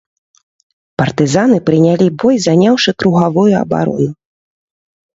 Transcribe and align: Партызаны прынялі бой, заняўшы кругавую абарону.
Партызаны 1.01 1.57
прынялі 1.69 2.09
бой, 2.25 2.35
заняўшы 2.49 2.97
кругавую 3.05 3.49
абарону. 3.63 4.13